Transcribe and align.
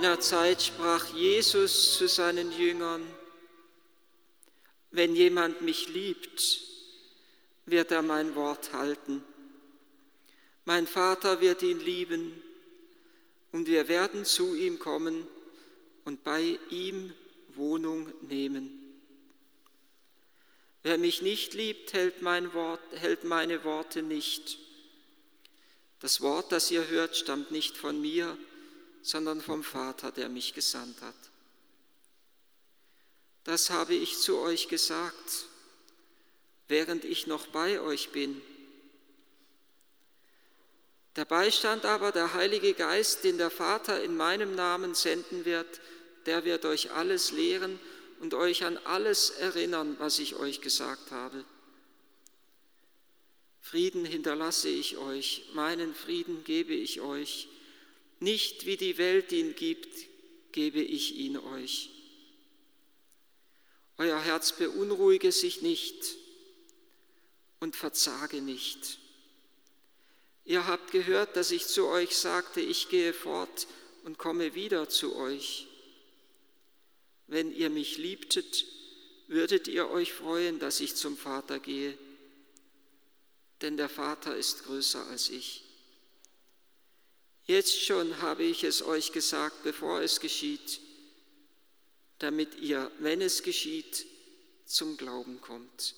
jener 0.00 0.18
Zeit 0.18 0.62
sprach 0.62 1.12
Jesus 1.12 1.98
zu 1.98 2.08
seinen 2.08 2.58
Jüngern, 2.58 3.06
wenn 4.92 5.14
jemand 5.14 5.60
mich 5.60 5.90
liebt, 5.90 6.62
wird 7.66 7.90
er 7.90 8.00
mein 8.00 8.34
Wort 8.34 8.72
halten. 8.72 9.22
Mein 10.64 10.86
Vater 10.86 11.42
wird 11.42 11.60
ihn 11.60 11.80
lieben 11.80 12.32
und 13.52 13.66
wir 13.66 13.88
werden 13.88 14.24
zu 14.24 14.54
ihm 14.54 14.78
kommen 14.78 15.26
und 16.06 16.24
bei 16.24 16.58
ihm 16.70 17.12
Wohnung 17.48 18.10
nehmen. 18.22 18.70
Wer 20.82 20.96
mich 20.96 21.20
nicht 21.20 21.52
liebt, 21.52 21.92
hält, 21.92 22.22
mein 22.22 22.54
Wort, 22.54 22.80
hält 22.92 23.24
meine 23.24 23.64
Worte 23.64 24.00
nicht. 24.00 24.60
Das 25.98 26.22
Wort, 26.22 26.52
das 26.52 26.70
ihr 26.70 26.88
hört, 26.88 27.18
stammt 27.18 27.50
nicht 27.50 27.76
von 27.76 28.00
mir, 28.00 28.38
sondern 29.02 29.40
vom 29.40 29.62
Vater, 29.62 30.12
der 30.12 30.28
mich 30.28 30.54
gesandt 30.54 31.00
hat. 31.02 31.14
Das 33.44 33.70
habe 33.70 33.94
ich 33.94 34.18
zu 34.18 34.38
euch 34.38 34.68
gesagt, 34.68 35.46
während 36.68 37.04
ich 37.04 37.26
noch 37.26 37.46
bei 37.48 37.80
euch 37.80 38.10
bin. 38.10 38.40
Der 41.16 41.24
Beistand 41.24 41.84
aber, 41.84 42.12
der 42.12 42.34
Heilige 42.34 42.74
Geist, 42.74 43.24
den 43.24 43.38
der 43.38 43.50
Vater 43.50 44.02
in 44.02 44.16
meinem 44.16 44.54
Namen 44.54 44.94
senden 44.94 45.44
wird, 45.44 45.80
der 46.26 46.44
wird 46.44 46.64
euch 46.64 46.92
alles 46.92 47.32
lehren 47.32 47.80
und 48.20 48.34
euch 48.34 48.64
an 48.64 48.78
alles 48.78 49.30
erinnern, 49.30 49.96
was 49.98 50.18
ich 50.18 50.36
euch 50.36 50.60
gesagt 50.60 51.10
habe. 51.10 51.44
Frieden 53.60 54.04
hinterlasse 54.04 54.68
ich 54.68 54.96
euch, 54.96 55.44
meinen 55.54 55.94
Frieden 55.94 56.44
gebe 56.44 56.74
ich 56.74 57.00
euch. 57.00 57.48
Nicht 58.20 58.66
wie 58.66 58.76
die 58.76 58.98
Welt 58.98 59.32
ihn 59.32 59.54
gibt, 59.54 59.88
gebe 60.52 60.80
ich 60.80 61.16
ihn 61.16 61.36
euch. 61.38 61.90
Euer 63.96 64.20
Herz 64.20 64.52
beunruhige 64.52 65.32
sich 65.32 65.62
nicht 65.62 66.16
und 67.60 67.76
verzage 67.76 68.40
nicht. 68.40 68.98
Ihr 70.44 70.66
habt 70.66 70.90
gehört, 70.90 71.36
dass 71.36 71.50
ich 71.50 71.66
zu 71.66 71.86
euch 71.86 72.16
sagte, 72.16 72.60
ich 72.60 72.88
gehe 72.88 73.12
fort 73.12 73.66
und 74.04 74.18
komme 74.18 74.54
wieder 74.54 74.88
zu 74.88 75.16
euch. 75.16 75.66
Wenn 77.26 77.54
ihr 77.54 77.70
mich 77.70 77.98
liebtet, 77.98 78.66
würdet 79.28 79.68
ihr 79.68 79.88
euch 79.90 80.12
freuen, 80.12 80.58
dass 80.58 80.80
ich 80.80 80.96
zum 80.96 81.16
Vater 81.16 81.60
gehe, 81.60 81.96
denn 83.62 83.76
der 83.76 83.88
Vater 83.88 84.36
ist 84.36 84.64
größer 84.64 85.06
als 85.06 85.30
ich. 85.30 85.69
Jetzt 87.50 87.82
schon 87.84 88.22
habe 88.22 88.44
ich 88.44 88.62
es 88.62 88.80
euch 88.80 89.10
gesagt, 89.10 89.64
bevor 89.64 90.02
es 90.02 90.20
geschieht, 90.20 90.78
damit 92.20 92.54
ihr, 92.60 92.88
wenn 93.00 93.20
es 93.20 93.42
geschieht, 93.42 94.06
zum 94.66 94.96
Glauben 94.96 95.40
kommt. 95.40 95.96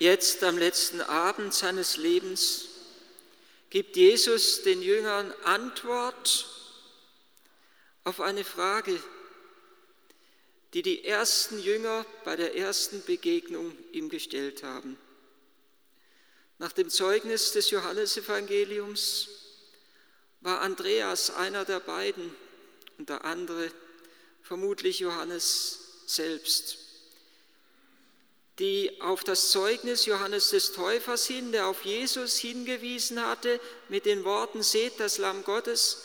Jetzt 0.00 0.42
am 0.42 0.58
letzten 0.58 1.00
Abend 1.00 1.54
seines 1.54 1.96
Lebens 1.96 2.64
gibt 3.70 3.96
Jesus 3.96 4.64
den 4.64 4.82
Jüngern 4.82 5.32
Antwort 5.44 6.48
auf 8.02 8.20
eine 8.20 8.42
Frage, 8.42 9.00
die 10.74 10.82
die 10.82 11.04
ersten 11.04 11.62
Jünger 11.62 12.04
bei 12.24 12.34
der 12.34 12.56
ersten 12.56 13.00
Begegnung 13.04 13.78
ihm 13.92 14.08
gestellt 14.08 14.64
haben. 14.64 14.98
Nach 16.60 16.74
dem 16.74 16.90
Zeugnis 16.90 17.52
des 17.52 17.70
Johannesevangeliums 17.70 19.28
war 20.42 20.60
Andreas 20.60 21.30
einer 21.30 21.64
der 21.64 21.80
beiden 21.80 22.34
und 22.98 23.08
der 23.08 23.24
andere 23.24 23.72
vermutlich 24.42 24.98
Johannes 24.98 25.78
selbst, 26.04 26.76
die 28.58 29.00
auf 29.00 29.24
das 29.24 29.50
Zeugnis 29.50 30.04
Johannes 30.04 30.50
des 30.50 30.72
Täufers 30.72 31.26
hin, 31.26 31.50
der 31.50 31.66
auf 31.66 31.86
Jesus 31.86 32.36
hingewiesen 32.36 33.24
hatte, 33.24 33.58
mit 33.88 34.04
den 34.04 34.24
Worten, 34.24 34.62
seht 34.62 35.00
das 35.00 35.16
Lamm 35.16 35.44
Gottes, 35.44 36.02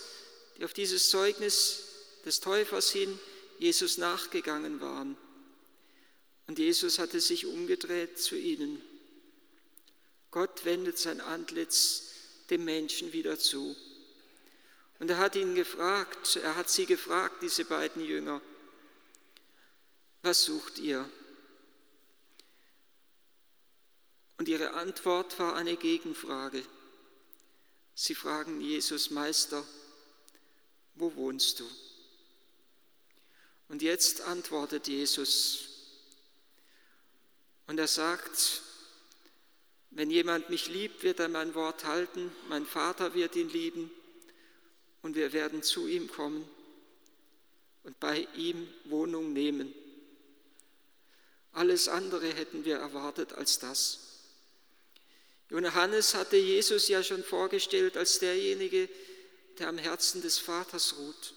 die 0.57 0.63
auf 0.63 0.71
dieses 0.71 1.09
Zeugnis 1.09 1.83
des 2.23 2.39
Täufers 2.39 2.91
hin 2.91 3.19
Jesus 3.59 3.97
nachgegangen 3.97 4.79
waren. 4.79 5.17
Und 6.47 6.59
Jesus 6.59 6.97
hatte 6.97 7.19
sich 7.19 7.45
umgedreht 7.45 8.17
zu 8.17 8.37
ihnen 8.37 8.81
Gott 10.35 10.65
wendet 10.65 10.97
sein 10.97 11.21
Antlitz 11.21 12.11
dem 12.49 12.65
Menschen 12.65 13.13
wieder 13.13 13.39
zu. 13.39 13.73
Und 14.99 15.09
er 15.09 15.17
hat 15.17 15.37
ihn 15.37 15.55
gefragt, 15.55 16.35
er 16.35 16.57
hat 16.57 16.69
sie 16.69 16.85
gefragt, 16.85 17.41
diese 17.41 17.63
beiden 17.63 18.03
Jünger, 18.03 18.41
was 20.23 20.43
sucht 20.43 20.77
ihr? 20.79 21.09
Und 24.37 24.49
ihre 24.49 24.73
Antwort 24.73 25.39
war 25.39 25.55
eine 25.55 25.77
Gegenfrage. 25.77 26.61
Sie 27.93 28.13
fragen 28.13 28.59
Jesus, 28.59 29.11
Meister, 29.11 29.63
wo 30.95 31.15
wohnst 31.15 31.61
du? 31.61 31.69
Und 33.69 33.81
jetzt 33.81 34.19
antwortet 34.19 34.89
Jesus 34.89 35.69
und 37.67 37.79
er 37.79 37.87
sagt, 37.87 38.63
wenn 39.95 40.11
jemand 40.11 40.49
mich 40.49 40.67
liebt, 40.67 41.03
wird 41.03 41.21
er 41.21 41.29
mein 41.29 41.55
Wort 41.55 41.85
halten, 41.85 42.29
mein 42.49 42.65
Vater 42.65 43.15
wird 43.15 43.37
ihn 43.37 43.49
lieben 43.49 43.89
und 45.01 45.15
wir 45.15 45.31
werden 45.31 45.63
zu 45.63 45.87
ihm 45.87 46.09
kommen 46.09 46.45
und 47.83 47.97
bei 48.01 48.27
ihm 48.35 48.67
Wohnung 48.83 49.31
nehmen. 49.31 49.73
Alles 51.53 51.87
andere 51.87 52.27
hätten 52.27 52.65
wir 52.65 52.75
erwartet 52.75 53.31
als 53.33 53.59
das. 53.59 53.99
Johannes 55.49 56.13
hatte 56.13 56.35
Jesus 56.35 56.89
ja 56.89 57.01
schon 57.01 57.23
vorgestellt 57.23 57.95
als 57.95 58.19
derjenige, 58.19 58.89
der 59.59 59.69
am 59.69 59.77
Herzen 59.77 60.21
des 60.21 60.39
Vaters 60.39 60.95
ruht, 60.97 61.33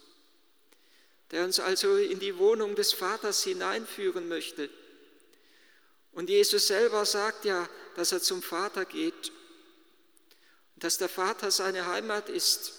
der 1.31 1.45
uns 1.45 1.61
also 1.61 1.97
in 1.97 2.19
die 2.19 2.37
Wohnung 2.39 2.75
des 2.75 2.93
Vaters 2.93 3.45
hineinführen 3.45 4.27
möchte. 4.27 4.69
Und 6.19 6.29
Jesus 6.29 6.67
selber 6.67 7.07
sagt 7.07 7.45
ja, 7.45 7.69
dass 7.95 8.11
er 8.11 8.21
zum 8.21 8.43
Vater 8.43 8.85
geht 8.85 9.31
und 10.75 10.83
dass 10.83 10.99
der 10.99 11.09
Vater 11.09 11.53
seine 11.53 11.87
Heimat 11.87 12.29
ist. 12.29 12.73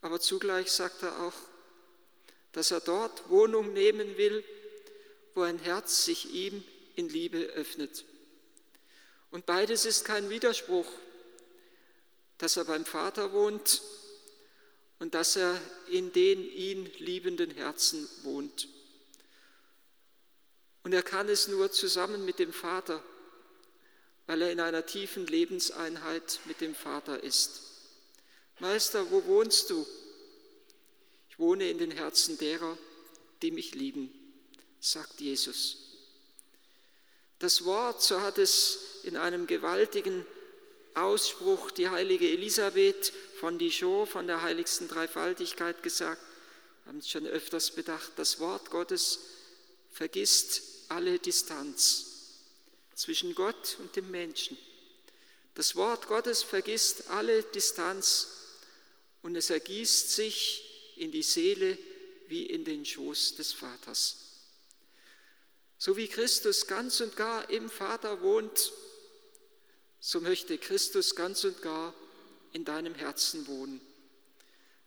Aber 0.00 0.18
zugleich 0.18 0.72
sagt 0.72 1.02
er 1.02 1.20
auch, 1.20 1.34
dass 2.52 2.70
er 2.70 2.80
dort 2.80 3.28
Wohnung 3.28 3.74
nehmen 3.74 4.16
will, 4.16 4.42
wo 5.34 5.42
ein 5.42 5.58
Herz 5.58 6.06
sich 6.06 6.32
ihm 6.32 6.64
in 6.96 7.10
Liebe 7.10 7.40
öffnet. 7.40 8.06
Und 9.30 9.44
beides 9.44 9.84
ist 9.84 10.06
kein 10.06 10.30
Widerspruch, 10.30 10.90
dass 12.38 12.56
er 12.56 12.64
beim 12.64 12.86
Vater 12.86 13.34
wohnt 13.34 13.82
und 14.98 15.12
dass 15.12 15.36
er 15.36 15.60
in 15.90 16.10
den 16.14 16.42
ihn 16.42 16.90
liebenden 17.00 17.50
Herzen 17.50 18.08
wohnt. 18.22 18.66
Und 20.88 20.94
er 20.94 21.02
kann 21.02 21.28
es 21.28 21.48
nur 21.48 21.70
zusammen 21.70 22.24
mit 22.24 22.38
dem 22.38 22.50
Vater 22.50 23.04
weil 24.28 24.42
er 24.42 24.52
in 24.52 24.60
einer 24.60 24.84
tiefen 24.84 25.26
Lebenseinheit 25.26 26.40
mit 26.44 26.60
dem 26.60 26.74
Vater 26.74 27.22
ist. 27.22 27.62
Meister, 28.58 29.10
wo 29.10 29.24
wohnst 29.24 29.70
du? 29.70 29.86
Ich 31.30 31.38
wohne 31.38 31.68
in 31.70 31.78
den 31.78 31.90
Herzen 31.90 32.36
derer, 32.36 32.76
die 33.40 33.50
mich 33.50 33.74
lieben, 33.74 34.12
sagt 34.80 35.20
Jesus. 35.20 35.78
Das 37.38 37.64
Wort, 37.64 38.02
so 38.02 38.20
hat 38.20 38.36
es 38.36 39.00
in 39.04 39.16
einem 39.16 39.46
gewaltigen 39.46 40.26
Ausspruch 40.92 41.70
die 41.70 41.88
heilige 41.88 42.28
Elisabeth 42.28 43.14
von 43.40 43.58
Dijon, 43.58 44.06
von 44.06 44.26
der 44.26 44.42
heiligsten 44.42 44.88
Dreifaltigkeit 44.88 45.82
gesagt, 45.82 46.20
wir 46.84 46.92
haben 46.92 46.98
es 46.98 47.08
schon 47.08 47.26
öfters 47.26 47.70
bedacht, 47.70 48.12
das 48.16 48.40
Wort 48.40 48.70
Gottes 48.70 49.20
vergisst 49.98 50.62
alle 50.90 51.18
Distanz 51.18 52.06
zwischen 52.94 53.34
Gott 53.34 53.78
und 53.80 53.96
dem 53.96 54.08
Menschen. 54.12 54.56
Das 55.56 55.74
Wort 55.74 56.06
Gottes 56.06 56.44
vergisst 56.44 57.10
alle 57.10 57.42
Distanz 57.42 58.28
und 59.22 59.34
es 59.34 59.50
ergießt 59.50 60.12
sich 60.12 60.94
in 60.94 61.10
die 61.10 61.24
Seele 61.24 61.76
wie 62.28 62.46
in 62.46 62.64
den 62.64 62.84
Schoß 62.84 63.34
des 63.34 63.52
Vaters. 63.52 64.18
So 65.78 65.96
wie 65.96 66.06
Christus 66.06 66.68
ganz 66.68 67.00
und 67.00 67.16
gar 67.16 67.50
im 67.50 67.68
Vater 67.68 68.22
wohnt, 68.22 68.72
so 69.98 70.20
möchte 70.20 70.58
Christus 70.58 71.16
ganz 71.16 71.42
und 71.42 71.60
gar 71.60 71.92
in 72.52 72.64
deinem 72.64 72.94
Herzen 72.94 73.48
wohnen. 73.48 73.80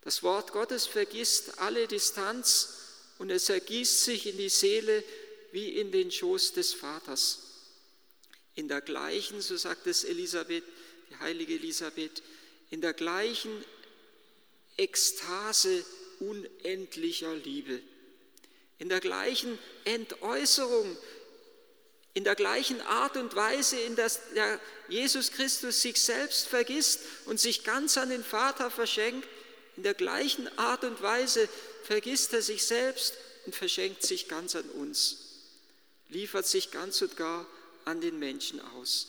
Das 0.03 0.23
Wort 0.23 0.53
Gottes 0.53 0.87
vergisst 0.87 1.59
alle 1.59 1.85
Distanz 1.89 2.80
und 3.21 3.29
es 3.29 3.49
ergießt 3.49 4.03
sich 4.03 4.25
in 4.25 4.37
die 4.37 4.49
Seele 4.49 5.03
wie 5.51 5.79
in 5.79 5.91
den 5.91 6.11
Schoß 6.11 6.53
des 6.53 6.73
Vaters. 6.73 7.43
In 8.55 8.67
der 8.67 8.81
gleichen, 8.81 9.41
so 9.41 9.55
sagt 9.57 9.85
es 9.85 10.03
Elisabeth, 10.03 10.63
die 11.07 11.17
heilige 11.17 11.53
Elisabeth, 11.53 12.23
in 12.71 12.81
der 12.81 12.93
gleichen 12.93 13.63
Ekstase 14.75 15.85
unendlicher 16.19 17.35
Liebe, 17.35 17.79
in 18.79 18.89
der 18.89 18.99
gleichen 18.99 19.59
Entäußerung, 19.85 20.97
in 22.15 22.23
der 22.23 22.33
gleichen 22.33 22.81
Art 22.81 23.17
und 23.17 23.35
Weise, 23.35 23.79
in 23.81 23.95
der 23.95 24.09
Jesus 24.89 25.31
Christus 25.31 25.83
sich 25.83 26.01
selbst 26.01 26.47
vergisst 26.47 27.01
und 27.27 27.39
sich 27.39 27.63
ganz 27.63 27.99
an 27.99 28.09
den 28.09 28.23
Vater 28.23 28.71
verschenkt, 28.71 29.27
in 29.77 29.83
der 29.83 29.93
gleichen 29.93 30.47
Art 30.57 30.83
und 30.83 31.03
Weise 31.03 31.47
vergisst 31.83 32.33
er 32.33 32.41
sich 32.41 32.65
selbst 32.65 33.15
und 33.45 33.55
verschenkt 33.55 34.03
sich 34.03 34.27
ganz 34.27 34.55
an 34.55 34.69
uns, 34.69 35.17
liefert 36.09 36.47
sich 36.47 36.71
ganz 36.71 37.01
und 37.01 37.17
gar 37.17 37.45
an 37.85 38.01
den 38.01 38.19
Menschen 38.19 38.59
aus. 38.59 39.07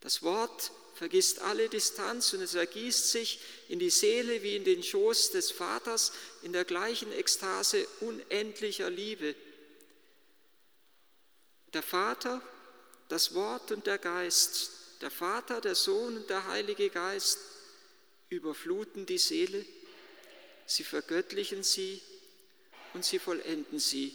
Das 0.00 0.22
Wort 0.22 0.70
vergisst 0.94 1.40
alle 1.40 1.68
Distanz 1.68 2.32
und 2.32 2.40
es 2.40 2.54
ergießt 2.54 3.10
sich 3.10 3.40
in 3.68 3.78
die 3.78 3.90
Seele 3.90 4.42
wie 4.42 4.56
in 4.56 4.64
den 4.64 4.82
Schoß 4.82 5.30
des 5.32 5.50
Vaters 5.50 6.12
in 6.42 6.52
der 6.52 6.64
gleichen 6.64 7.12
Ekstase 7.12 7.86
unendlicher 8.00 8.88
Liebe. 8.88 9.34
Der 11.74 11.82
Vater, 11.82 12.40
das 13.08 13.34
Wort 13.34 13.72
und 13.72 13.86
der 13.86 13.98
Geist, 13.98 14.70
der 15.02 15.10
Vater, 15.10 15.60
der 15.60 15.74
Sohn 15.74 16.16
und 16.16 16.30
der 16.30 16.46
Heilige 16.46 16.88
Geist 16.88 17.38
überfluten 18.30 19.04
die 19.04 19.18
Seele, 19.18 19.64
sie 20.66 20.84
vergöttlichen 20.84 21.62
sie 21.62 22.00
und 22.94 23.04
sie 23.04 23.18
vollenden 23.18 23.78
sie 23.78 24.14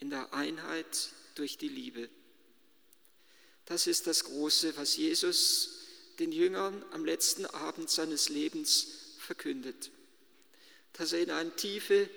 in 0.00 0.10
der 0.10 0.32
Einheit 0.32 1.10
durch 1.34 1.58
die 1.58 1.68
Liebe. 1.68 2.08
Das 3.66 3.86
ist 3.86 4.06
das 4.06 4.24
Große, 4.24 4.76
was 4.76 4.96
Jesus 4.96 5.80
den 6.18 6.32
Jüngern 6.32 6.84
am 6.92 7.04
letzten 7.04 7.46
Abend 7.46 7.88
seines 7.88 8.28
Lebens 8.28 9.16
verkündet, 9.18 9.90
dass 10.92 11.12
er 11.12 11.20
in 11.20 11.30
eine 11.30 11.54
tiefe 11.54 12.08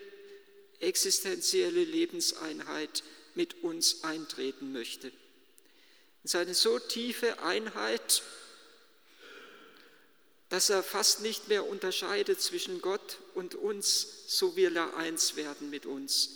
existenzielle 0.79 1.83
Lebenseinheit 1.83 3.03
mit 3.35 3.63
uns 3.63 4.03
eintreten 4.03 4.73
möchte. 4.73 5.07
In 5.07 6.29
seine 6.29 6.53
so 6.53 6.79
tiefe 6.79 7.39
Einheit, 7.39 8.23
dass 10.53 10.69
er 10.69 10.83
fast 10.83 11.21
nicht 11.21 11.47
mehr 11.47 11.65
unterscheidet 11.65 12.39
zwischen 12.39 12.79
Gott 12.79 13.17
und 13.33 13.55
uns, 13.55 14.05
so 14.27 14.55
will 14.55 14.77
er 14.77 14.95
eins 14.97 15.35
werden 15.35 15.71
mit 15.71 15.87
uns. 15.87 16.29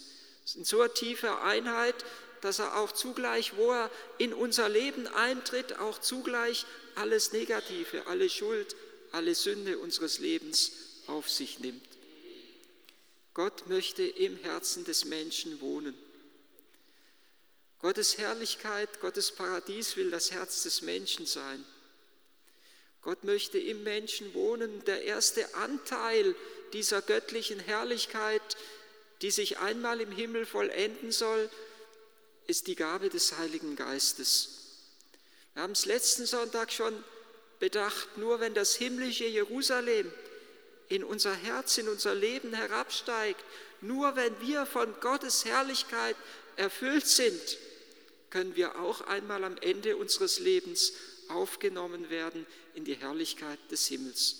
In 0.56 0.64
so 0.64 0.84
tiefer 0.88 1.44
Einheit, 1.44 1.94
dass 2.40 2.58
er 2.58 2.78
auch 2.78 2.90
zugleich, 2.90 3.56
wo 3.56 3.70
er 3.70 3.92
in 4.18 4.34
unser 4.34 4.68
Leben 4.68 5.06
eintritt, 5.06 5.78
auch 5.78 6.00
zugleich 6.00 6.66
alles 6.96 7.30
Negative, 7.30 8.08
alle 8.08 8.28
Schuld, 8.28 8.74
alle 9.12 9.36
Sünde 9.36 9.78
unseres 9.78 10.18
Lebens 10.18 10.72
auf 11.06 11.30
sich 11.30 11.60
nimmt. 11.60 11.86
Gott 13.34 13.68
möchte 13.68 14.02
im 14.02 14.36
Herzen 14.38 14.84
des 14.84 15.04
Menschen 15.04 15.60
wohnen. 15.60 15.94
Gottes 17.78 18.18
Herrlichkeit, 18.18 19.00
Gottes 19.00 19.30
Paradies 19.30 19.96
will 19.96 20.10
das 20.10 20.32
Herz 20.32 20.64
des 20.64 20.82
Menschen 20.82 21.24
sein. 21.24 21.64
Gott 23.02 23.24
möchte 23.24 23.58
im 23.58 23.82
Menschen 23.84 24.34
wohnen. 24.34 24.84
Der 24.84 25.02
erste 25.02 25.54
Anteil 25.54 26.34
dieser 26.72 27.02
göttlichen 27.02 27.60
Herrlichkeit, 27.60 28.42
die 29.22 29.30
sich 29.30 29.58
einmal 29.58 30.00
im 30.00 30.12
Himmel 30.12 30.46
vollenden 30.46 31.12
soll, 31.12 31.48
ist 32.46 32.66
die 32.66 32.74
Gabe 32.74 33.08
des 33.08 33.38
Heiligen 33.38 33.76
Geistes. 33.76 34.50
Wir 35.54 35.62
haben 35.62 35.72
es 35.72 35.86
letzten 35.86 36.26
Sonntag 36.26 36.72
schon 36.72 36.94
bedacht, 37.58 38.16
nur 38.16 38.40
wenn 38.40 38.54
das 38.54 38.74
himmlische 38.74 39.26
Jerusalem 39.26 40.10
in 40.88 41.04
unser 41.04 41.34
Herz, 41.34 41.78
in 41.78 41.88
unser 41.88 42.14
Leben 42.14 42.54
herabsteigt, 42.54 43.44
nur 43.80 44.16
wenn 44.16 44.40
wir 44.40 44.66
von 44.66 44.92
Gottes 45.00 45.44
Herrlichkeit 45.44 46.16
erfüllt 46.56 47.06
sind, 47.06 47.58
können 48.30 48.56
wir 48.56 48.80
auch 48.80 49.02
einmal 49.02 49.44
am 49.44 49.56
Ende 49.58 49.96
unseres 49.96 50.38
Lebens 50.38 50.92
aufgenommen 51.30 52.10
werden 52.10 52.46
in 52.74 52.84
die 52.84 52.94
Herrlichkeit 52.94 53.58
des 53.70 53.86
Himmels. 53.86 54.36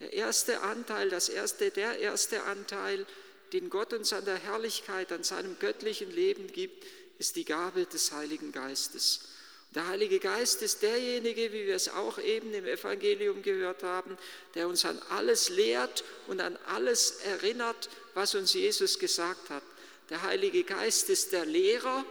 Der 0.00 0.12
erste 0.12 0.60
Anteil, 0.62 1.10
das 1.10 1.28
erste, 1.28 1.70
der 1.70 1.98
erste 1.98 2.42
Anteil 2.44 3.06
den 3.52 3.68
Gott 3.68 3.92
uns 3.92 4.12
an 4.12 4.24
der 4.24 4.38
Herrlichkeit, 4.38 5.12
an 5.12 5.24
seinem 5.24 5.58
göttlichen 5.58 6.10
Leben 6.10 6.46
gibt, 6.46 6.86
ist 7.18 7.36
die 7.36 7.44
Gabe 7.44 7.84
des 7.86 8.12
Heiligen 8.12 8.50
Geistes. 8.50 9.28
Der 9.74 9.86
Heilige 9.86 10.18
Geist 10.18 10.60
ist 10.62 10.82
derjenige, 10.82 11.52
wie 11.52 11.66
wir 11.66 11.74
es 11.74 11.88
auch 11.88 12.18
eben 12.18 12.52
im 12.52 12.66
Evangelium 12.66 13.42
gehört 13.42 13.82
haben, 13.82 14.18
der 14.54 14.68
uns 14.68 14.84
an 14.84 15.00
alles 15.08 15.48
lehrt 15.48 16.04
und 16.26 16.40
an 16.40 16.58
alles 16.66 17.20
erinnert, 17.24 17.88
was 18.12 18.34
uns 18.34 18.52
Jesus 18.52 18.98
gesagt 18.98 19.48
hat. 19.48 19.62
Der 20.10 20.22
Heilige 20.22 20.64
Geist 20.64 21.08
ist 21.08 21.32
der 21.32 21.46
Lehrer. 21.46 22.04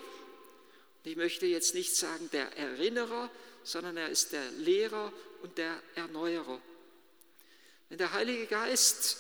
Ich 1.04 1.16
möchte 1.16 1.48
jetzt 1.48 1.74
nicht 1.74 1.96
sagen 1.96 2.30
der 2.32 2.56
Erinnerer, 2.58 3.30
sondern 3.64 3.98
er 3.98 4.10
ist 4.10 4.34
der 4.34 4.52
Lehrer 4.52 5.12
und 5.42 5.58
der 5.58 5.82
Erneuerer. 5.96 6.62
Wenn 7.90 7.98
der 7.98 8.14
Heilige 8.14 8.46
Geist 8.46 9.18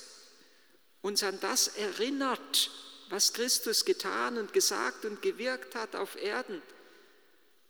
uns 1.02 1.24
an 1.24 1.40
das 1.42 1.70
erinnert, 1.70 2.70
was 3.10 3.34
Christus 3.34 3.84
getan 3.84 4.38
und 4.38 4.54
gesagt 4.54 5.06
und 5.06 5.22
gewirkt 5.24 5.74
hat 5.74 5.96
auf 5.96 6.16
Erden, 6.22 6.62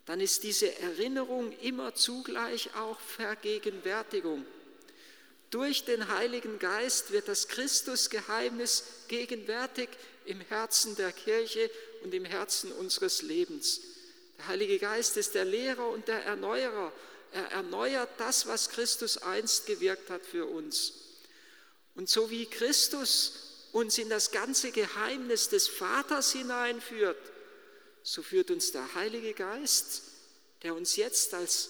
dann 0.06 0.20
ist 0.20 0.44
diese 0.44 0.78
Erinnerung 0.80 1.54
immer 1.60 1.96
zugleich 1.96 2.76
auch 2.76 3.00
Vergegenwärtigung. 3.00 4.46
Durch 5.52 5.86
den 5.86 6.10
Heiligen 6.10 6.60
Geist 6.60 7.12
wird 7.12 7.30
das 7.30 7.48
Christusgeheimnis 7.48 8.84
gegenwärtig 9.08 9.90
im 10.26 10.42
Herzen 10.42 10.96
der 10.98 11.14
Kirche 11.14 11.72
und 12.04 12.14
im 12.14 12.26
Herzen 12.26 12.72
unseres 12.74 13.22
Lebens. 13.22 13.82
Der 14.42 14.48
Heilige 14.48 14.80
Geist 14.80 15.18
ist 15.18 15.36
der 15.36 15.46
Lehrer 15.46 15.88
und 15.90 16.08
der 16.08 16.26
Erneuerer. 16.26 16.92
Er 17.32 17.52
erneuert 17.52 18.10
das, 18.18 18.48
was 18.48 18.70
Christus 18.70 19.20
einst 19.20 19.68
gewirkt 19.68 20.10
hat 20.10 20.26
für 20.26 20.48
uns. 20.48 20.94
Und 21.94 22.10
so 22.10 22.32
wie 22.32 22.48
Christus 22.48 23.68
uns 23.72 24.00
in 24.00 24.10
das 24.10 24.32
ganze 24.32 24.72
Geheimnis 24.72 25.50
des 25.50 25.68
Vaters 25.68 26.32
hineinführt, 26.32 27.20
so 28.02 28.24
führt 28.24 28.50
uns 28.50 28.72
der 28.72 28.96
Heilige 28.96 29.36
Geist, 29.36 30.02
der 30.64 30.74
uns 30.74 30.96
jetzt 30.96 31.36
als 31.36 31.70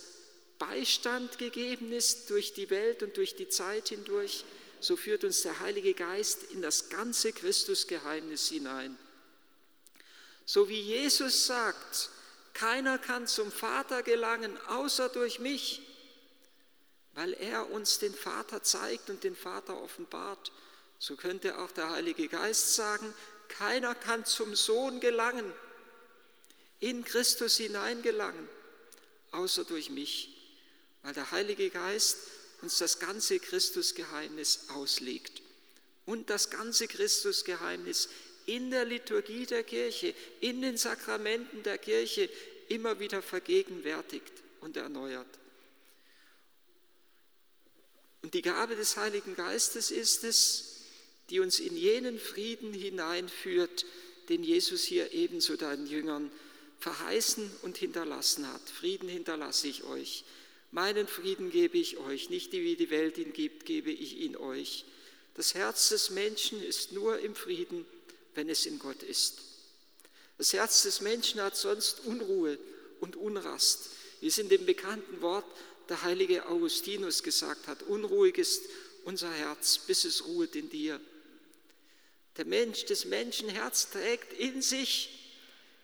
Beistand 0.58 1.40
gegeben 1.40 1.92
ist 1.92 2.30
durch 2.30 2.54
die 2.54 2.70
Welt 2.70 3.04
und 3.04 3.18
durch 3.18 3.36
die 3.36 3.50
Zeit 3.50 3.90
hindurch, 3.90 4.46
so 4.80 4.96
führt 4.96 5.26
uns 5.26 5.42
der 5.42 5.60
Heilige 5.60 5.94
Geist 5.94 6.44
in 6.52 6.62
das 6.62 6.88
ganze 6.88 7.34
Christusgeheimnis 7.34 8.48
hinein. 8.48 8.98
So 10.46 10.70
wie 10.70 10.80
Jesus 10.80 11.48
sagt, 11.48 12.12
keiner 12.54 12.98
kann 12.98 13.28
zum 13.28 13.52
Vater 13.52 14.04
gelangen, 14.04 14.58
außer 14.68 15.10
durch 15.10 15.40
mich, 15.40 15.82
weil 17.14 17.34
er 17.34 17.70
uns 17.72 18.00
den 18.00 18.14
Vater 18.14 18.64
zeigt 18.64 19.10
und 19.10 19.24
den 19.24 19.36
Vater 19.36 19.82
offenbart. 19.82 20.52
So 21.00 21.16
könnte 21.16 21.58
auch 21.60 21.72
der 21.72 21.90
Heilige 21.90 22.28
Geist 22.28 22.76
sagen, 22.76 23.14
keiner 23.48 23.96
kann 23.96 24.26
zum 24.26 24.56
Sohn 24.56 25.00
gelangen, 25.00 25.52
in 26.80 27.04
Christus 27.04 27.58
hineingelangen, 27.58 28.48
außer 29.32 29.66
durch 29.66 29.90
mich, 29.90 30.36
weil 31.04 31.14
der 31.14 31.32
Heilige 31.32 31.70
Geist 31.70 32.18
uns 32.62 32.78
das 32.78 33.00
ganze 33.00 33.40
Christusgeheimnis 33.40 34.70
auslegt 34.70 35.42
und 36.06 36.30
das 36.30 36.50
ganze 36.50 36.88
Christusgeheimnis 36.88 38.10
in 38.52 38.70
der 38.70 38.84
Liturgie 38.84 39.46
der 39.46 39.64
Kirche, 39.64 40.14
in 40.42 40.62
den 40.62 40.76
Sakramenten 40.76 41.64
der 41.64 41.78
Kirche 41.78 42.30
immer 42.68 43.00
wieder 43.00 43.22
vergegenwärtigt 43.22 44.34
und 44.60 44.76
erneuert. 44.76 45.28
Und 48.22 48.34
die 48.34 48.42
Gabe 48.42 48.76
des 48.76 48.98
Heiligen 48.98 49.36
Geistes 49.36 49.90
ist 49.90 50.26
es, 50.26 50.82
die 51.30 51.40
uns 51.40 51.60
in 51.60 51.78
jenen 51.78 52.20
Frieden 52.20 52.74
hineinführt, 52.74 53.86
den 54.28 54.44
Jesus 54.44 54.84
hier 54.84 55.14
ebenso 55.14 55.56
deinen 55.56 55.88
Jüngern 55.88 56.30
verheißen 56.80 57.50
und 57.62 57.78
hinterlassen 57.78 58.52
hat. 58.52 58.70
Frieden 58.70 59.08
hinterlasse 59.08 59.70
ich 59.70 59.86
euch. 59.86 60.26
Meinen 60.72 61.08
Frieden 61.08 61.52
gebe 61.52 61.78
ich 61.78 61.98
euch, 61.98 62.30
nicht 62.30 62.52
wie 62.52 62.76
die 62.76 62.90
Welt 62.90 63.18
ihn 63.18 63.32
gibt, 63.32 63.66
gebe 63.66 63.92
ich 63.92 64.18
ihn 64.18 64.36
euch. 64.36 64.84
Das 65.36 65.56
Herz 65.56 65.90
des 65.90 66.10
Menschen 66.10 66.62
ist 66.62 66.92
nur 66.92 67.20
im 67.20 67.36
Frieden, 67.36 67.86
wenn 68.36 68.50
es 68.50 68.66
in 68.66 68.80
Gott 68.80 69.04
ist. 69.04 69.40
Das 70.38 70.54
Herz 70.54 70.84
des 70.84 71.02
Menschen 71.02 71.42
hat 71.42 71.56
sonst 71.56 72.02
Unruhe 72.06 72.58
und 73.00 73.16
Unrast, 73.16 73.90
wie 74.22 74.28
es 74.28 74.38
in 74.38 74.50
dem 74.50 74.66
bekannten 74.66 75.22
Wort 75.22 75.46
der 75.90 76.04
heilige 76.04 76.48
Augustinus 76.48 77.22
gesagt 77.22 77.68
hat. 77.68 77.84
Unruhig 77.84 78.38
ist 78.38 78.64
unser 79.04 79.32
Herz, 79.32 79.80
bis 79.80 80.06
es 80.06 80.26
ruht 80.26 80.56
in 80.56 80.70
dir. 80.70 81.00
Der 82.38 82.46
Mensch, 82.46 82.86
des 82.86 83.06
Menschen 83.06 83.50
Herz 83.50 83.90
trägt 83.92 84.34
in 84.34 84.62
sich 84.62 85.22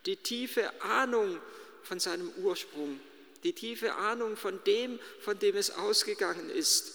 die 0.06 0.16
tiefe 0.16 0.82
Ahnung 0.82 1.40
von 1.84 2.00
seinem 2.00 2.32
Ursprung, 2.38 3.00
die 3.44 3.54
tiefe 3.54 3.94
Ahnung 3.96 4.38
von 4.38 4.64
dem, 4.64 5.00
von 5.20 5.38
dem 5.38 5.56
es 5.58 5.72
ausgegangen 5.72 6.50
ist. 6.50 6.94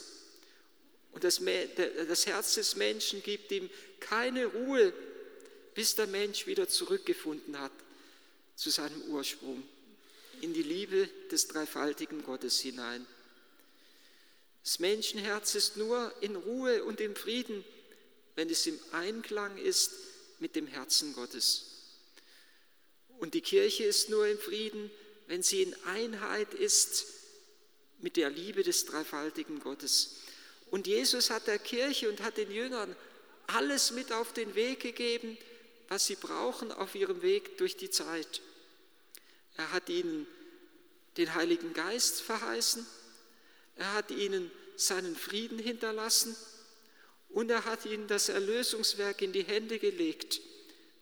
Und 1.13 1.25
das, 1.25 1.41
das 2.09 2.27
Herz 2.27 2.55
des 2.55 2.77
Menschen 2.77 3.23
gibt 3.23 3.53
ihm 3.53 3.69
keine 4.01 4.47
Ruhe, 4.47 4.93
bis 5.75 5.95
der 5.95 6.07
Mensch 6.07 6.47
wieder 6.47 6.69
zurückgefunden 6.69 7.59
hat 7.59 7.73
zu 8.57 8.71
seinem 8.71 9.03
Ursprung, 9.03 9.63
in 10.41 10.53
die 10.53 10.63
Liebe 10.63 11.09
des 11.31 11.49
dreifaltigen 11.49 12.23
Gottes 12.25 12.61
hinein. 12.61 13.07
Das 14.63 14.79
Menschenherz 14.79 15.55
ist 15.55 15.77
nur 15.77 16.13
in 16.21 16.37
Ruhe 16.37 16.85
und 16.85 17.01
im 17.01 17.17
Frieden, 17.17 17.65
wenn 18.37 18.49
es 18.49 18.67
im 18.67 18.79
Einklang 18.93 19.57
ist 19.59 19.93
mit 20.39 20.57
dem 20.57 20.67
Herzen 20.67 21.15
Gottes. 21.15 21.67
Und 23.19 23.35
die 23.35 23.41
Kirche 23.41 23.85
ist 23.85 24.11
nur 24.11 24.27
im 24.27 24.39
Frieden, 24.39 24.91
wenn 25.27 25.43
sie 25.43 25.63
in 25.63 25.75
Einheit 25.85 26.55
ist 26.55 27.07
mit 28.01 28.17
der 28.17 28.31
Liebe 28.31 28.63
des 28.63 28.85
dreifaltigen 28.85 29.61
Gottes. 29.61 30.17
Und 30.71 30.87
Jesus 30.87 31.31
hat 31.31 31.47
der 31.47 31.59
Kirche 31.59 32.09
und 32.09 32.21
hat 32.23 32.37
den 32.37 32.51
Jüngern 32.51 32.97
alles 33.47 33.93
mit 33.93 34.13
auf 34.13 34.33
den 34.33 34.55
Weg 34.55 34.81
gegeben, 34.81 35.37
was 35.93 36.07
sie 36.07 36.17
brauchen 36.17 36.73
auf 36.73 36.95
ihrem 36.95 37.21
Weg 37.21 37.59
durch 37.59 37.77
die 37.77 37.91
Zeit. 37.91 38.41
Er 39.59 39.73
hat 39.73 39.91
ihnen 39.91 40.27
den 41.19 41.35
Heiligen 41.35 41.75
Geist 41.75 42.23
verheißen, 42.23 42.87
er 43.77 43.93
hat 43.93 44.11
ihnen 44.11 44.51
seinen 44.77 45.15
Frieden 45.15 45.59
hinterlassen 45.59 46.35
und 47.29 47.51
er 47.51 47.67
hat 47.67 47.85
ihnen 47.85 48.09
das 48.09 48.31
Erlösungswerk 48.31 49.21
in 49.21 49.35
die 49.35 49.43
Hände 49.43 49.79
gelegt, 49.79 50.41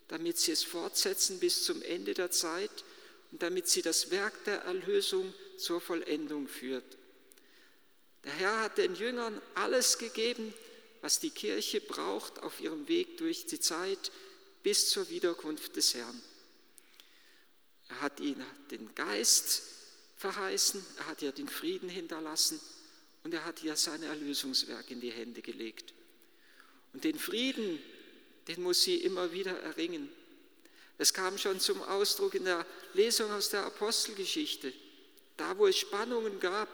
damit 0.09 0.39
sie 0.39 0.51
es 0.51 0.65
fortsetzen 0.65 1.39
bis 1.39 1.63
zum 1.63 1.81
Ende 1.83 2.13
der 2.13 2.33
Zeit 2.33 2.83
und 3.31 3.45
damit 3.45 3.69
sie 3.69 3.83
das 3.83 4.11
Werk 4.11 4.43
der 4.43 4.63
Erlösung 4.63 5.33
zur 5.57 5.81
Vollendung 5.81 6.49
führt. 6.49 6.97
Der 8.25 8.33
Herr 8.33 8.61
hat 8.63 8.77
den 8.77 8.97
Jüngern 8.97 9.41
alles 9.55 9.99
gegeben, 9.99 10.53
was 11.01 11.21
die 11.21 11.31
Kirche 11.31 11.81
braucht 11.81 12.43
auf 12.43 12.61
ihrem 12.61 12.89
Weg 12.89 13.19
durch 13.19 13.47
die 13.47 13.61
Zeit 13.61 14.11
bis 14.63 14.91
zur 14.91 15.09
Wiederkunft 15.11 15.77
des 15.77 15.95
Herrn. 15.95 16.21
Er 17.89 18.01
hat 18.03 18.21
ihnen 18.21 18.45
den 18.71 18.95
Geist 18.95 19.63
verheißen, 20.17 20.85
er 20.99 21.07
hat 21.07 21.23
ihr 21.23 21.33
den 21.33 21.49
Frieden 21.49 21.89
hinterlassen 21.89 22.61
und 23.25 23.35
er 23.35 23.45
hat 23.45 23.63
ihr 23.63 23.77
sein 23.77 24.03
Erlösungswerk 24.03 24.91
in 24.91 25.01
die 25.01 25.11
Hände 25.11 25.43
gelegt. 25.43 25.93
Und 26.93 27.05
den 27.05 27.19
Frieden, 27.19 27.79
den 28.49 28.63
muss 28.63 28.83
sie 28.83 28.97
immer 28.97 29.33
wieder 29.33 29.59
erringen. 29.61 30.11
Es 30.99 31.15
kam 31.15 31.39
schon 31.39 31.61
zum 31.61 31.83
Ausdruck 31.83 32.35
in 32.35 32.45
der 32.45 32.67
Lesung 32.95 33.31
aus 33.33 33.49
der 33.49 33.65
Apostelgeschichte. 33.65 34.73
Da, 35.37 35.57
wo 35.57 35.67
es 35.67 35.79
Spannungen 35.79 36.41
gab, 36.41 36.69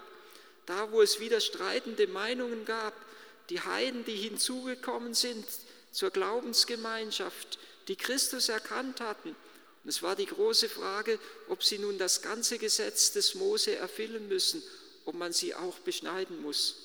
da, 0.65 0.91
wo 0.91 1.01
es 1.01 1.19
widerstreitende 1.19 2.07
Meinungen 2.07 2.65
gab, 2.65 2.93
die 3.49 3.61
Heiden, 3.61 4.03
die 4.03 4.15
hinzugekommen 4.15 5.13
sind 5.13 5.45
zur 5.91 6.11
Glaubensgemeinschaft, 6.11 7.57
die 7.87 7.95
Christus 7.95 8.49
erkannt 8.49 9.01
hatten. 9.01 9.29
Und 9.29 9.89
es 9.89 10.01
war 10.03 10.15
die 10.15 10.25
große 10.25 10.69
Frage, 10.69 11.19
ob 11.47 11.63
sie 11.63 11.77
nun 11.77 11.97
das 11.97 12.21
ganze 12.21 12.57
Gesetz 12.57 13.11
des 13.13 13.35
Mose 13.35 13.75
erfüllen 13.75 14.27
müssen 14.27 14.61
ob 15.07 15.15
man 15.15 15.31
sie 15.31 15.55
auch 15.55 15.79
beschneiden 15.79 16.41
muss. 16.41 16.75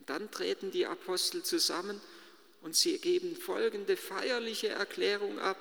Und 0.00 0.08
dann 0.08 0.30
treten 0.30 0.70
die 0.70 0.86
Apostel 0.86 1.42
zusammen 1.42 2.00
und 2.62 2.74
sie 2.74 2.98
geben 2.98 3.36
folgende 3.36 3.96
feierliche 3.96 4.68
Erklärung 4.68 5.38
ab. 5.38 5.58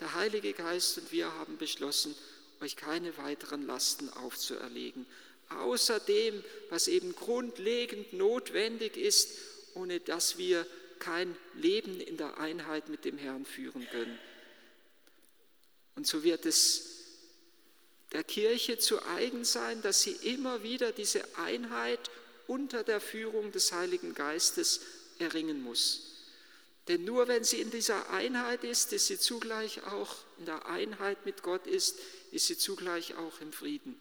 Der 0.00 0.14
Heilige 0.14 0.52
Geist 0.52 0.98
und 0.98 1.12
wir 1.12 1.32
haben 1.34 1.56
beschlossen, 1.56 2.14
euch 2.60 2.76
keine 2.76 3.16
weiteren 3.16 3.66
Lasten 3.66 4.10
aufzuerlegen, 4.10 5.06
außer 5.48 5.98
dem, 5.98 6.44
was 6.68 6.88
eben 6.88 7.14
grundlegend 7.14 8.12
notwendig 8.12 8.96
ist, 8.98 9.30
ohne 9.74 9.98
dass 9.98 10.36
wir 10.36 10.66
kein 11.00 11.36
Leben 11.54 12.00
in 12.00 12.16
der 12.16 12.38
Einheit 12.38 12.88
mit 12.88 13.04
dem 13.04 13.18
Herrn 13.18 13.44
führen 13.44 13.88
können. 13.90 14.18
Und 15.96 16.06
so 16.06 16.22
wird 16.22 16.46
es 16.46 16.86
der 18.12 18.24
Kirche 18.24 18.78
zu 18.78 19.04
eigen 19.04 19.44
sein, 19.44 19.82
dass 19.82 20.02
sie 20.02 20.12
immer 20.12 20.62
wieder 20.62 20.92
diese 20.92 21.22
Einheit 21.36 22.10
unter 22.46 22.82
der 22.82 23.00
Führung 23.00 23.52
des 23.52 23.72
Heiligen 23.72 24.14
Geistes 24.14 24.80
erringen 25.18 25.62
muss. 25.62 26.06
Denn 26.88 27.04
nur 27.04 27.28
wenn 27.28 27.44
sie 27.44 27.60
in 27.60 27.70
dieser 27.70 28.10
Einheit 28.10 28.64
ist, 28.64 28.92
ist 28.92 29.06
sie 29.06 29.18
zugleich 29.18 29.84
auch 29.84 30.16
in 30.38 30.46
der 30.46 30.66
Einheit 30.66 31.24
mit 31.24 31.42
Gott 31.42 31.66
ist, 31.66 31.98
ist 32.32 32.46
sie 32.46 32.58
zugleich 32.58 33.14
auch 33.16 33.40
im 33.40 33.52
Frieden. 33.52 33.98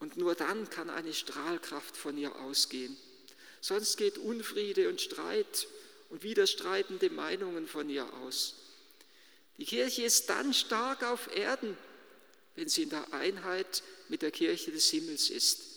Und 0.00 0.18
nur 0.18 0.34
dann 0.34 0.68
kann 0.68 0.90
eine 0.90 1.14
Strahlkraft 1.14 1.96
von 1.96 2.18
ihr 2.18 2.36
ausgehen. 2.36 2.94
Sonst 3.62 3.96
geht 3.96 4.18
Unfriede 4.18 4.90
und 4.90 5.00
Streit 5.00 5.66
und 6.10 6.22
widerstreitende 6.22 7.10
Meinungen 7.10 7.66
von 7.66 7.88
ihr 7.88 8.12
aus. 8.22 8.54
Die 9.58 9.64
Kirche 9.64 10.02
ist 10.02 10.28
dann 10.30 10.52
stark 10.52 11.02
auf 11.02 11.34
Erden, 11.34 11.76
wenn 12.56 12.68
sie 12.68 12.84
in 12.84 12.90
der 12.90 13.12
Einheit 13.12 13.82
mit 14.08 14.22
der 14.22 14.30
Kirche 14.30 14.72
des 14.72 14.90
Himmels 14.90 15.30
ist. 15.30 15.74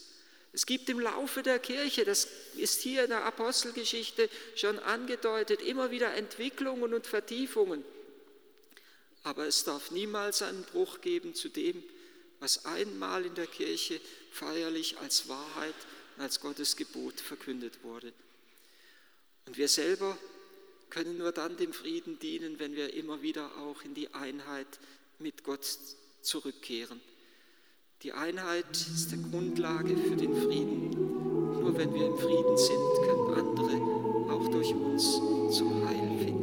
Es 0.52 0.66
gibt 0.66 0.88
im 0.88 0.98
Laufe 0.98 1.42
der 1.42 1.58
Kirche, 1.58 2.04
das 2.04 2.26
ist 2.56 2.80
hier 2.80 3.04
in 3.04 3.10
der 3.10 3.24
Apostelgeschichte 3.24 4.28
schon 4.56 4.78
angedeutet, 4.78 5.60
immer 5.62 5.90
wieder 5.90 6.14
Entwicklungen 6.14 6.94
und 6.94 7.06
Vertiefungen. 7.06 7.84
Aber 9.22 9.46
es 9.46 9.64
darf 9.64 9.90
niemals 9.90 10.42
einen 10.42 10.64
Bruch 10.64 11.00
geben 11.00 11.34
zu 11.34 11.48
dem, 11.48 11.82
was 12.40 12.64
einmal 12.64 13.26
in 13.26 13.34
der 13.34 13.46
Kirche 13.46 14.00
feierlich 14.32 14.98
als 14.98 15.28
Wahrheit 15.28 15.74
als 16.18 16.40
Gottes 16.40 16.76
Gebot 16.76 17.20
verkündet 17.20 17.82
wurde. 17.82 18.12
Und 19.48 19.56
wir 19.56 19.68
selber 19.68 20.14
können 20.90 21.16
nur 21.16 21.32
dann 21.32 21.56
dem 21.56 21.72
Frieden 21.72 22.18
dienen, 22.18 22.58
wenn 22.58 22.76
wir 22.76 22.92
immer 22.92 23.22
wieder 23.22 23.50
auch 23.56 23.82
in 23.82 23.94
die 23.94 24.12
Einheit 24.12 24.66
mit 25.18 25.42
Gott 25.42 25.66
zurückkehren. 26.20 27.00
Die 28.02 28.12
Einheit 28.12 28.70
ist 28.70 29.10
die 29.10 29.22
Grundlage 29.30 29.96
für 29.96 30.16
den 30.16 30.36
Frieden. 30.36 30.90
Nur 30.90 31.78
wenn 31.78 31.94
wir 31.94 32.08
im 32.08 32.18
Frieden 32.18 32.58
sind, 32.58 32.76
können 33.06 33.34
andere 33.38 34.34
auch 34.34 34.48
durch 34.48 34.74
uns 34.74 35.14
zum 35.56 35.88
Heil 35.88 36.18
finden. 36.18 36.37